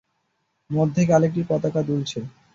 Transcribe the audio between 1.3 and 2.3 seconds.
পতাকা দুলছে।